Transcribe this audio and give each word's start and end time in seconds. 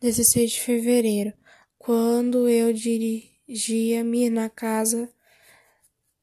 16 0.00 0.52
de 0.52 0.60
fevereiro, 0.60 1.32
quando 1.76 2.48
eu 2.48 2.72
dirigia-me 2.72 4.30
na 4.30 4.48
casa 4.48 5.12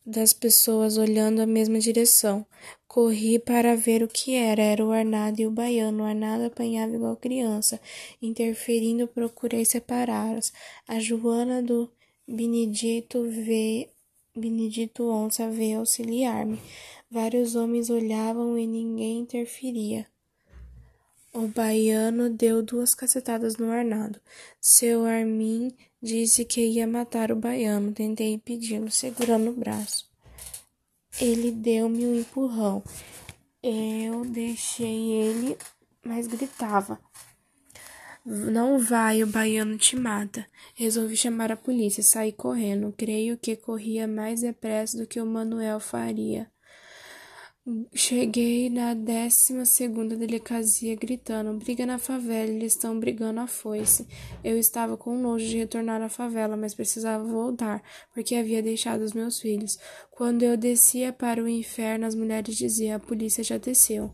das 0.05 0.31
pessoas 0.31 0.97
olhando 0.97 1.41
a 1.41 1.45
mesma 1.45 1.77
direção. 1.77 2.45
Corri 2.87 3.37
para 3.37 3.75
ver 3.75 4.01
o 4.01 4.07
que 4.07 4.33
era. 4.33 4.61
Era 4.61 4.85
o 4.85 4.91
Arnaldo 4.91 5.41
e 5.41 5.47
o 5.47 5.51
baiano. 5.51 6.03
O 6.03 6.05
Arnaldo 6.05 6.45
apanhava 6.45 6.95
igual 6.95 7.17
criança. 7.17 7.81
Interferindo, 8.21 9.09
procurei 9.09 9.65
separá-los. 9.65 10.53
A 10.87 10.97
Joana 10.99 11.61
do 11.61 11.91
Benedito 12.25 13.23
veio. 13.23 13.89
Benedito 14.33 15.03
Onça 15.09 15.49
veio 15.49 15.79
auxiliar-me. 15.79 16.59
Vários 17.09 17.55
homens 17.55 17.89
olhavam 17.89 18.57
e 18.57 18.67
ninguém 18.67 19.19
interferia. 19.19 20.05
O 21.37 21.49
baiano 21.49 22.29
deu 22.29 22.63
duas 22.63 22.95
cacetadas 22.95 23.57
no 23.57 23.69
Arnaldo. 23.69 24.21
Seu 24.61 25.03
Armin 25.03 25.75
disse 26.01 26.45
que 26.45 26.65
ia 26.65 26.87
matar 26.87 27.29
o 27.29 27.35
baiano. 27.35 27.91
Tentei 27.91 28.31
impedi-lo, 28.31 28.89
segurando 28.89 29.51
o 29.51 29.53
braço. 29.53 30.09
Ele 31.19 31.51
deu-me 31.51 32.05
um 32.05 32.17
empurrão. 32.21 32.81
Eu 33.61 34.23
deixei 34.23 35.11
ele, 35.11 35.57
mas 36.05 36.25
gritava. 36.25 36.97
Não 38.25 38.79
vai, 38.79 39.21
o 39.21 39.27
baiano 39.27 39.77
te 39.77 39.97
mata. 39.97 40.47
Resolvi 40.73 41.17
chamar 41.17 41.51
a 41.51 41.57
polícia, 41.57 42.01
saí 42.01 42.31
correndo. 42.31 42.93
Creio 42.97 43.37
que 43.37 43.57
corria 43.57 44.07
mais 44.07 44.39
depressa 44.39 44.97
do 44.97 45.05
que 45.05 45.19
o 45.19 45.25
Manuel 45.25 45.81
faria. 45.81 46.49
Cheguei 47.95 48.69
na 48.69 48.93
décima 48.93 49.65
segunda 49.65 50.15
delegacia 50.15 50.95
gritando: 50.95 51.57
briga 51.57 51.83
na 51.83 51.97
favela, 51.97 52.51
eles 52.51 52.73
estão 52.73 52.99
brigando 52.99 53.39
a 53.39 53.47
foice. 53.47 54.07
Eu 54.43 54.55
estava 54.59 54.95
com 54.95 55.17
nojo 55.17 55.47
de 55.47 55.57
retornar 55.57 55.99
à 55.99 56.07
favela, 56.07 56.55
mas 56.55 56.75
precisava 56.75 57.23
voltar, 57.23 57.81
porque 58.13 58.35
havia 58.35 58.61
deixado 58.61 59.01
os 59.01 59.13
meus 59.13 59.39
filhos. 59.39 59.79
Quando 60.11 60.43
eu 60.43 60.55
descia 60.55 61.11
para 61.11 61.41
o 61.41 61.49
inferno, 61.49 62.05
as 62.05 62.13
mulheres 62.13 62.55
diziam: 62.55 62.97
a 62.97 62.99
polícia 62.99 63.43
já 63.43 63.57
desceu. 63.57 64.13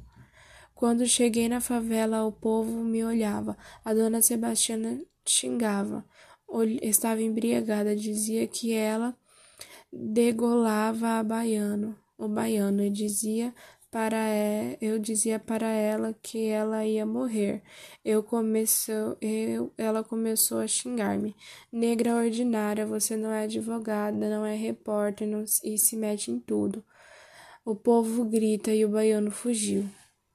Quando 0.73 1.05
cheguei 1.05 1.49
na 1.49 1.59
favela, 1.59 2.23
o 2.23 2.31
povo 2.31 2.81
me 2.85 3.03
olhava. 3.03 3.57
A 3.83 3.93
dona 3.93 4.21
Sebastiana 4.21 4.97
xingava. 5.25 6.05
Estava 6.81 7.21
embriagada, 7.21 7.95
dizia 7.97 8.47
que 8.47 8.71
ela 8.71 9.13
degolava 9.91 11.19
a 11.19 11.23
baiano 11.23 11.95
o 12.21 12.27
baiano 12.27 12.83
e 12.83 12.89
dizia 12.89 13.53
para 13.89 14.15
eu 14.79 14.99
dizia 14.99 15.39
para 15.39 15.67
ela 15.67 16.15
que 16.21 16.47
ela 16.47 16.85
ia 16.85 17.05
morrer. 17.05 17.61
Eu 18.05 18.23
começou, 18.23 19.17
eu, 19.19 19.73
ela 19.77 20.03
começou 20.03 20.59
a 20.59 20.67
xingar-me. 20.67 21.35
Negra 21.71 22.15
ordinária, 22.15 22.85
você 22.85 23.17
não 23.17 23.31
é 23.31 23.43
advogada, 23.43 24.29
não 24.29 24.45
é 24.45 24.55
repórter 24.55 25.27
não, 25.27 25.43
e 25.63 25.77
se 25.77 25.97
mete 25.97 26.31
em 26.31 26.39
tudo. 26.39 26.83
O 27.65 27.75
povo 27.75 28.23
grita 28.23 28.73
e 28.73 28.85
o 28.85 28.89
baiano 28.89 29.31
fugiu. 29.31 29.85